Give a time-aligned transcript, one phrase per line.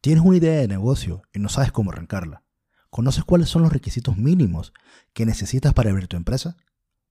[0.00, 2.42] Tienes una idea de negocio y no sabes cómo arrancarla.
[2.88, 4.72] ¿Conoces cuáles son los requisitos mínimos
[5.12, 6.56] que necesitas para abrir tu empresa?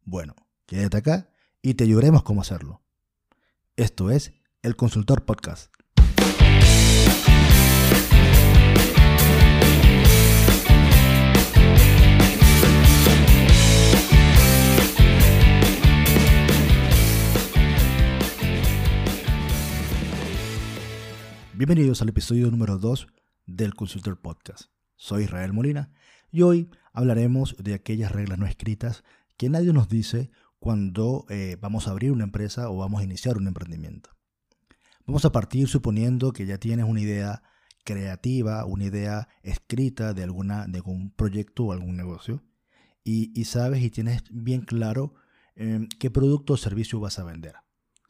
[0.05, 1.29] Bueno, quédate acá
[1.61, 2.81] y te ayudaremos cómo hacerlo.
[3.75, 4.33] Esto es
[4.63, 5.71] El Consultor Podcast.
[21.69, 23.05] Bienvenidos al episodio número 2
[23.45, 24.71] del Consultor Podcast.
[24.95, 25.91] Soy Israel Molina
[26.31, 29.03] y hoy hablaremos de aquellas reglas no escritas
[29.37, 33.37] que nadie nos dice cuando eh, vamos a abrir una empresa o vamos a iniciar
[33.37, 34.09] un emprendimiento.
[35.05, 37.43] Vamos a partir suponiendo que ya tienes una idea
[37.83, 42.41] creativa, una idea escrita de, alguna, de algún proyecto o algún negocio
[43.03, 45.13] y, sabes y tienes bien claro
[45.55, 47.53] em, qué producto o servicio vas a vender.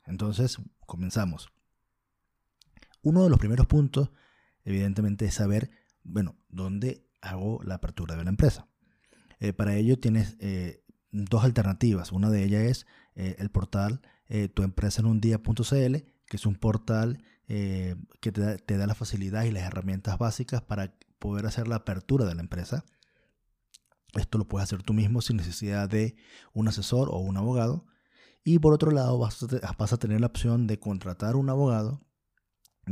[0.05, 1.52] Entonces, comenzamos.
[3.02, 4.09] Uno de los primeros puntos,
[4.63, 5.71] evidentemente, es saber,
[6.03, 8.67] bueno, dónde hago la apertura de la empresa.
[9.39, 12.11] Eh, para ello tienes eh, dos alternativas.
[12.11, 14.02] Una de ellas es eh, el portal
[14.53, 15.95] tu empresa en un día.cl,
[16.28, 20.61] que es un portal que te da, te da la facilidad y las herramientas básicas
[20.61, 22.86] para poder hacer la apertura de la empresa.
[24.13, 26.16] Esto lo puedes hacer tú mismo sin necesidad de
[26.53, 27.88] un asesor o un abogado.
[28.44, 32.06] Y por otro lado, vas a, vas a tener la opción de contratar un abogado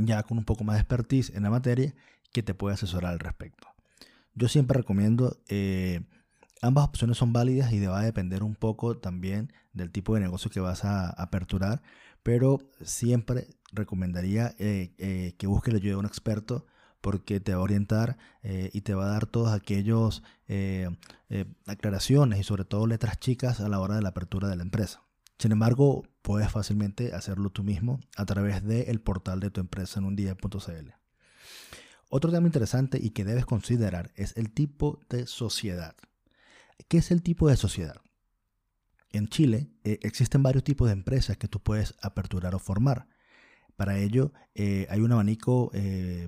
[0.05, 1.93] ya con un poco más de expertise en la materia
[2.31, 3.67] que te puede asesorar al respecto.
[4.35, 6.01] Yo siempre recomiendo, eh,
[6.61, 10.51] ambas opciones son válidas y va a depender un poco también del tipo de negocio
[10.51, 11.81] que vas a aperturar,
[12.21, 16.65] pero siempre recomendaría eh, eh, que busques la ayuda de un experto
[17.01, 20.23] porque te va a orientar y te va a dar todas aquellas
[21.67, 25.03] aclaraciones y sobre todo letras chicas a la hora de la apertura de la empresa.
[25.37, 30.05] Sin embargo, puedes fácilmente hacerlo tú mismo a través del portal de tu empresa en
[30.05, 30.89] un día.cl.
[32.09, 35.95] Otro tema interesante y que debes considerar es el tipo de sociedad.
[36.89, 38.01] ¿Qué es el tipo de sociedad?
[39.09, 43.07] En Chile eh, existen varios tipos de empresas que tú puedes aperturar o formar.
[43.77, 46.27] Para ello eh, hay un abanico eh,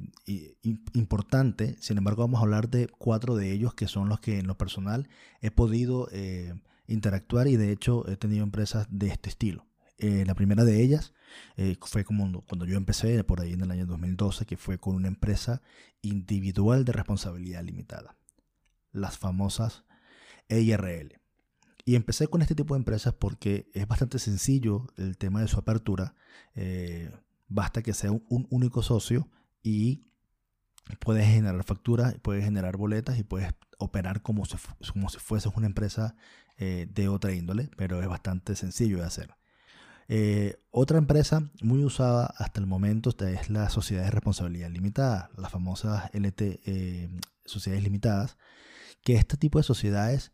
[0.93, 4.47] importante, sin embargo vamos a hablar de cuatro de ellos que son los que en
[4.47, 5.09] lo personal
[5.41, 6.07] he podido
[6.87, 9.68] interactuar y de hecho he tenido empresas de este estilo.
[9.99, 11.13] Eh, la primera de ellas
[11.57, 14.95] eh, fue como cuando yo empecé por ahí en el año 2012, que fue con
[14.95, 15.61] una empresa
[16.01, 18.17] individual de responsabilidad limitada,
[18.93, 19.83] las famosas
[20.47, 21.19] EIRL.
[21.83, 25.59] Y empecé con este tipo de empresas porque es bastante sencillo el tema de su
[25.59, 26.15] apertura.
[26.55, 27.11] Eh,
[27.49, 29.27] basta que sea un, único socio
[29.63, 30.05] y
[30.99, 34.55] puedes generar facturas, puedes generar boletas y puedes operar como si,
[34.93, 36.15] como si fueses una empresa
[36.57, 39.39] de otra índole, pero es bastante sencillo de hacer.
[40.09, 45.51] Eh, otra empresa muy usada hasta el momento es la sociedad de responsabilidad limitada, las
[45.51, 47.09] famosas LT, eh,
[47.45, 48.37] sociedades limitadas,
[49.03, 50.33] que este tipo de sociedades,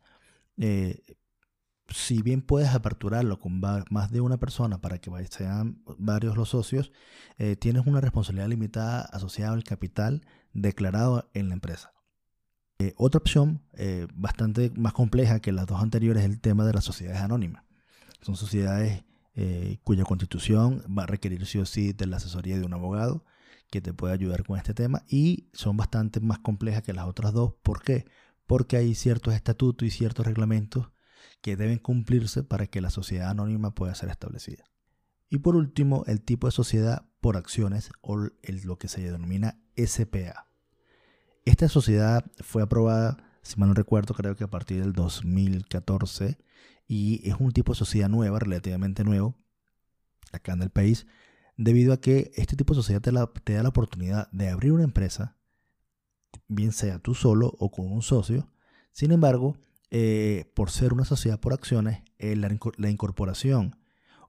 [1.90, 6.92] si bien puedes aperturarlo con más de una persona para que sean varios los socios,
[7.60, 11.96] tienes una responsabilidad limitada asociada al capital declarado en la empresa.
[12.78, 16.74] Eh, otra opción eh, bastante más compleja que las dos anteriores es el tema de
[16.74, 17.64] las sociedades anónimas.
[18.22, 19.04] Son sociedades
[19.36, 23.26] eh, cuya constitución va a requerir sí o sí de la asesoría de un abogado
[23.70, 27.34] que te pueda ayudar con este tema y son bastante más complejas que las otras
[27.34, 27.54] dos.
[27.62, 28.06] ¿Por qué?
[28.46, 30.90] Porque hay ciertos estatutos y ciertos reglamentos
[31.42, 34.64] que deben cumplirse para que la sociedad anónima pueda ser establecida.
[35.30, 40.48] Y por último, el tipo de sociedad por acciones o lo que se denomina SPA.
[41.44, 46.38] Esta sociedad fue aprobada, si mal no recuerdo, creo que a partir del 2014
[46.88, 49.36] y es un tipo de sociedad nueva, relativamente nuevo,
[50.32, 51.08] acá en el país,
[51.58, 53.12] debido a que este tipo de sociedad te,
[53.54, 55.38] da la oportunidad de abrir una empresa,
[56.48, 58.50] bien sea tú solo o con un socio.
[58.92, 59.58] Sin embargo,
[59.92, 63.78] eh, por ser una sociedad por acciones, eh, la incorporación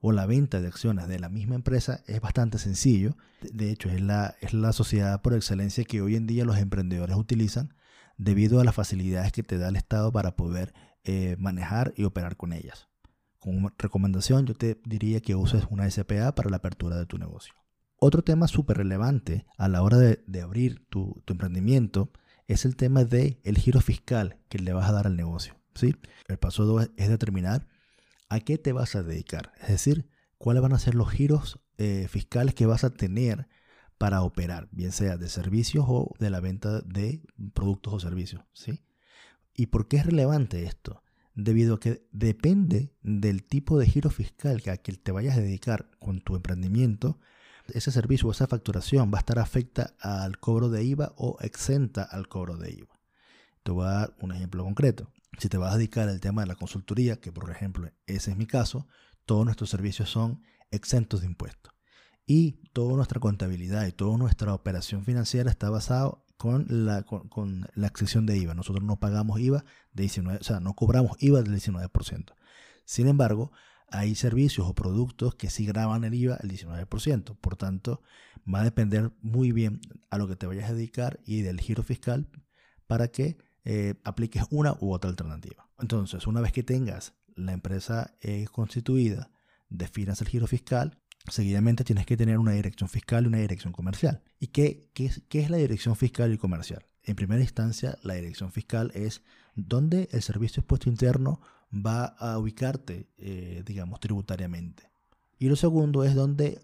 [0.01, 3.17] o la venta de acciones de la misma empresa es bastante sencillo.
[3.41, 7.15] De hecho, es la, es la sociedad por excelencia que hoy en día los emprendedores
[7.15, 7.73] utilizan
[8.17, 10.73] debido a las facilidades que te da el Estado para poder
[11.09, 12.89] eh, manejar y operar con ellas.
[13.39, 17.53] Como recomendación, yo te diría que uses una SPA para la apertura de tu negocio.
[17.95, 22.11] Otro tema súper relevante a la hora de, abrir tu, emprendimiento
[22.47, 25.55] es el tema el giro fiscal que le vas a dar al negocio.
[25.75, 25.95] ¿sí?
[26.27, 27.69] El paso 2 es determinar
[28.27, 29.53] a qué te vas a dedicar.
[29.61, 33.47] Es decir, cuáles van a ser los giros eh, fiscales que vas a tener
[33.97, 37.21] para operar, bien sea de servicios o de la venta de
[37.53, 38.43] productos o servicios.
[38.51, 38.81] ¿sí?
[39.59, 41.03] ¿Y por qué es relevante esto?
[41.33, 45.41] Debido a que depende del tipo de giro fiscal que a que te vayas a
[45.41, 47.19] dedicar con tu emprendimiento,
[47.73, 52.03] ese servicio o esa facturación va a estar afecta al cobro de IVA o exenta
[52.03, 52.99] al cobro de IVA.
[53.63, 55.11] Te voy a dar un ejemplo concreto.
[55.39, 58.37] Si te vas a dedicar al tema de la consultoría, que por ejemplo ese es
[58.37, 58.87] mi caso,
[59.25, 61.73] todos nuestros servicios son exentos de impuestos.
[62.27, 67.87] Y toda nuestra contabilidad y toda nuestra operación financiera está basado con la, con, la
[67.87, 68.53] exención de IVA.
[68.53, 72.33] Nosotros no pagamos IVA de 19, o sea, no cobramos IVA del 19%.
[72.85, 73.51] Sin embargo,
[73.89, 77.35] hay servicios o productos que sí graban el IVA el 19%.
[77.37, 78.01] Por tanto,
[78.51, 81.83] va a depender muy bien a lo que te vayas a dedicar y del giro
[81.83, 82.29] fiscal
[82.85, 85.69] para que eh, apliques una u otra alternativa.
[85.79, 89.31] Entonces, una vez que tengas la empresa eh, constituida,
[89.69, 90.97] definas el giro fiscal,
[91.29, 94.23] seguidamente tienes que tener una dirección fiscal y una dirección comercial.
[94.39, 96.85] ¿Y qué, qué, qué es la dirección fiscal y comercial?
[97.03, 99.23] En primera instancia, la dirección fiscal es
[99.55, 101.41] donde el servicio expuesto interno
[101.73, 104.91] va a ubicarte, eh, digamos, tributariamente.
[105.39, 106.61] Y lo segundo es donde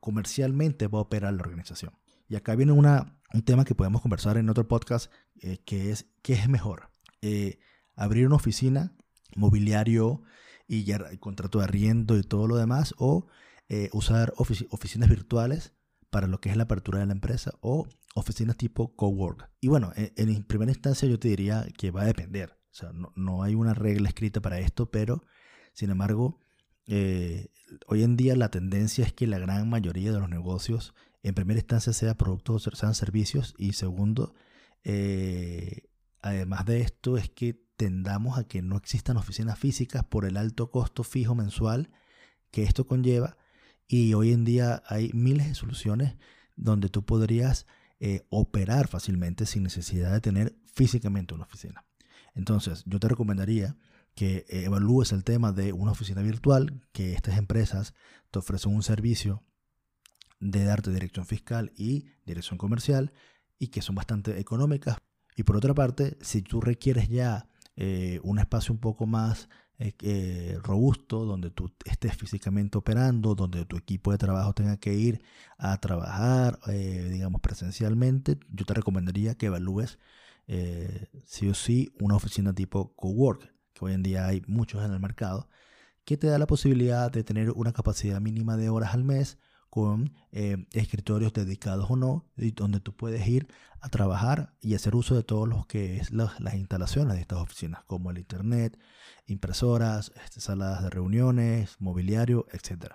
[0.00, 1.92] comercialmente va a operar la organización.
[2.28, 5.10] Y acá viene una, un tema que podemos conversar en otro podcast,
[5.40, 6.90] eh, que es, ¿qué es mejor?
[7.20, 7.58] Eh,
[7.94, 8.92] abrir una oficina,
[9.34, 10.22] mobiliario
[10.68, 13.26] y contrato de arriendo y todo lo demás, o
[13.92, 15.72] usar oficinas virtuales
[16.10, 19.50] para lo que es la apertura de la empresa o oficinas tipo cowork.
[19.60, 22.56] Y bueno, en, en primera instancia yo te diría que va a depender.
[22.76, 25.24] O sea, no, hay una regla escrita para esto, pero
[25.72, 26.40] sin embargo,
[26.86, 27.48] eh,
[27.86, 31.58] hoy en día la tendencia es que la gran mayoría de los negocios, en primera
[31.58, 34.34] instancia, sea productos o sean servicios, y segundo,
[34.84, 35.88] eh,
[36.20, 40.70] además de esto, es que tendamos a que no existan oficinas físicas por el alto
[40.70, 41.90] costo fijo mensual
[42.50, 43.38] que esto conlleva.
[43.88, 46.16] Y hoy en día hay miles de soluciones
[46.56, 47.66] donde tú podrías
[48.00, 51.84] eh, operar fácilmente sin necesidad de tener físicamente una oficina.
[52.34, 53.76] Entonces, yo te recomendaría
[54.14, 57.94] que eh, evalúes el tema de una oficina virtual, que estas empresas
[58.30, 59.42] te ofrecen un servicio
[60.40, 63.12] de darte dirección fiscal y dirección comercial
[63.58, 64.98] y que son bastante económicas.
[65.36, 70.58] Y por otra parte, si tú requieres ya eh, un espacio un poco más eh,
[70.62, 75.22] robusto, donde tú estés físicamente operando, donde tu equipo de trabajo tenga que ir
[75.58, 79.98] a trabajar, digamos, presencialmente, yo te recomendaría que evalúes
[80.48, 84.92] eh, sí o sí una oficina tipo cowork, que hoy en día hay muchos en
[84.92, 85.48] el mercado,
[86.04, 89.38] que te da la posibilidad de tener una capacidad mínima de horas al mes
[89.70, 92.24] con eh, escritorios dedicados o no,
[92.54, 93.48] donde tú puedes ir
[93.80, 97.84] a trabajar y hacer uso de todos los que es las, instalaciones de estas oficinas,
[97.84, 98.78] como el internet,
[99.26, 102.94] impresoras, este, salas de reuniones, mobiliario, etc.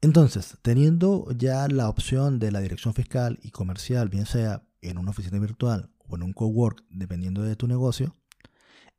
[0.00, 5.10] Entonces, teniendo ya la opción de la dirección fiscal y comercial, bien sea en una
[5.10, 8.16] oficina virtual o en un cowork, dependiendo de tu negocio,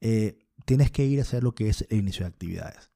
[0.01, 2.91] eh, tienes que ir a hacer lo que es el inicio de actividades.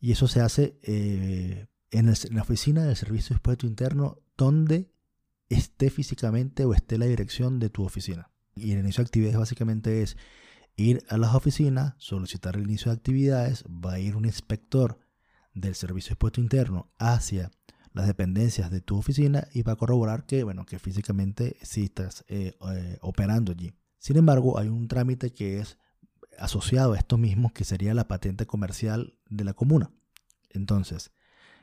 [0.00, 4.90] Y eso se hace eh, en, la oficina del servicio de expuesto interno donde
[5.48, 8.30] esté físicamente o esté la dirección de tu oficina.
[8.54, 10.16] Y el inicio de actividades básicamente es
[10.76, 14.98] ir a las oficinas, solicitar el inicio de actividades, va a ir un inspector
[15.54, 17.50] del servicio de expuesto interno hacia
[17.92, 22.24] las dependencias de tu oficina y va a corroborar que, bueno, que físicamente sí estás
[22.28, 23.72] eh, eh, operando allí.
[23.98, 25.78] Sin embargo, hay un trámite que es
[26.38, 29.90] asociado a esto mismo, que sería la patente comercial de la comuna.
[30.50, 31.10] Entonces,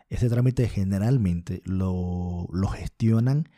[0.09, 3.49] ese trámite generalmente lo, gestionan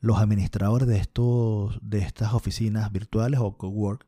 [0.00, 4.06] los administradores de, estos, de estas oficinas virtuales o cowork.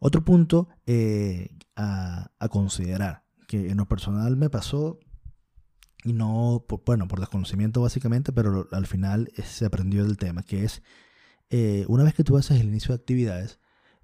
[0.00, 4.98] Otro punto eh, a, considerar, que en lo personal me pasó
[6.04, 10.82] y no, bueno, por desconocimiento básicamente, pero al final se aprendió del tema, que es,
[11.50, 13.58] eh, una vez que tú haces el inicio de actividades,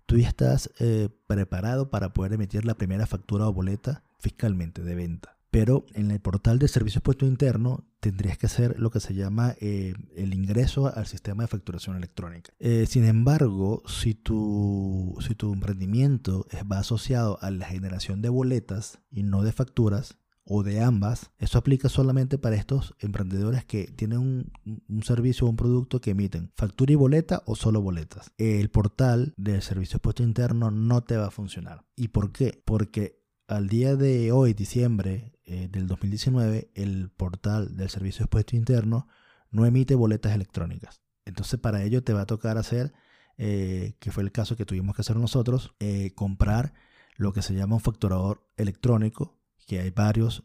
[0.07, 4.95] tú ya estás eh, preparado para poder emitir la primera factura o boleta fiscalmente de
[4.97, 5.39] venta.
[5.53, 9.55] Pero en el portal de servicios puesto interno tendrías que hacer lo que se llama
[9.61, 12.53] eh, el ingreso al sistema de facturación electrónica.
[12.87, 19.23] sin embargo, si tu, si tu emprendimiento va asociado a la generación de boletas y
[19.23, 25.03] no de facturas, o de ambas, eso aplica solamente para estos emprendedores que tienen un,
[25.03, 28.33] servicio o un producto que emiten factura y boleta o solo boletas.
[28.39, 31.85] El portal del servicio expuesto interno no te va a funcionar.
[31.97, 32.61] ¿Y por qué?
[32.65, 39.09] Porque al día de hoy, diciembre eh, del 2019, el portal del servicio expuesto interno
[39.51, 41.03] no emite boletas electrónicas.
[41.25, 42.93] Entonces para ello te va a tocar hacer,
[43.39, 46.75] eh, que fue el caso que tuvimos que hacer nosotros, eh, comprar
[47.17, 50.45] lo que se llama un facturador electrónico que hay varios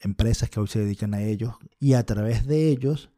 [0.00, 3.10] empresas que hoy se dedican a ellos y a través de ellos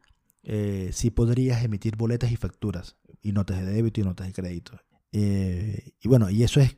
[0.43, 4.79] eh, sí podrías emitir boletas y facturas y notas de débito y notas de crédito.
[5.11, 6.77] Y bueno, y eso es,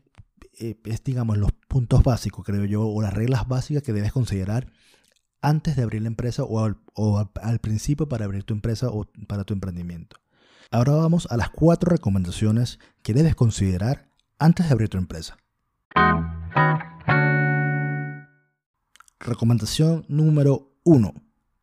[0.57, 4.71] es, digamos, los puntos básicos, creo yo, o las reglas básicas que debes considerar
[5.41, 9.53] antes de abrir la empresa o al, principio para abrir tu empresa o para tu
[9.53, 10.15] emprendimiento.
[10.71, 14.07] Ahora vamos a las cuatro recomendaciones que debes considerar
[14.39, 15.35] antes de abrir tu empresa.
[19.19, 21.13] Recomendación número 1.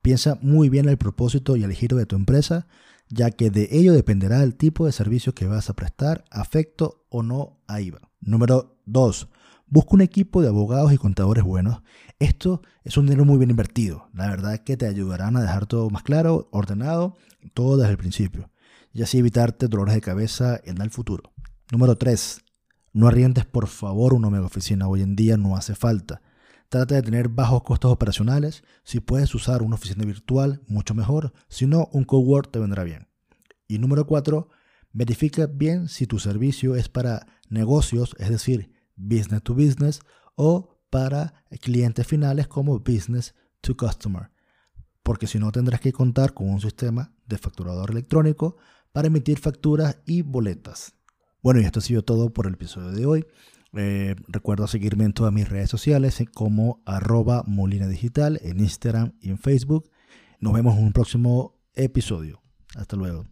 [0.03, 2.67] Piensa muy bien el propósito y el giro de tu empresa,
[3.09, 7.23] ya que de ello dependerá el tipo de servicio que vas a prestar, afecto o
[7.23, 8.11] no a IVA.
[8.21, 9.29] Número 2.
[9.67, 11.83] Busca un equipo de abogados y contadores buenos.
[12.19, 14.09] Esto es un dinero muy bien invertido.
[14.13, 17.17] La verdad que te ayudarán a dejar todo más claro, ordenado,
[17.55, 18.51] todo desde el principio.
[18.93, 21.33] Y así evitarte dolores de cabeza en el futuro.
[21.71, 22.43] Número 3.
[22.93, 24.87] No arrientes por favor una mega oficina.
[24.89, 26.21] Hoy en día no hace falta.
[26.69, 28.65] Trata de tener bajos costos operacionales.
[28.85, 31.33] Si puedes usar una oficina virtual, mucho mejor.
[31.49, 33.09] Si no, un cowork te vendrá bien.
[33.69, 34.49] Y número 4.
[34.93, 40.01] Verifica bien si tu servicio es para negocios, es decir, business to business,
[40.35, 44.31] o para clientes finales como business to customer.
[45.03, 48.57] Porque si no tendrás que contar con un sistema de facturador electrónico
[48.93, 50.95] para emitir facturas y boletas.
[51.43, 53.27] Bueno, y esto ha sido todo por el episodio de hoy.
[53.75, 59.15] Eh, recuerda seguirme en todas mis redes sociales eh, como arroba molina digital en Instagram
[59.21, 59.91] y en Facebook.
[60.41, 62.43] Nos vemos en un próximo episodio.
[62.77, 63.32] Hasta luego.